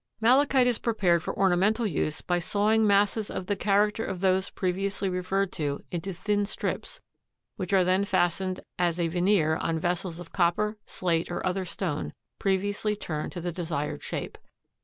[0.19, 5.07] Malachite is prepared for ornamental use by sawing masses of the character of those previously
[5.07, 7.01] referred to into thin strips
[7.55, 12.13] which are then fastened as a veneer on vessels of copper, slate or other stone
[12.39, 14.39] previously turned to the desired shape.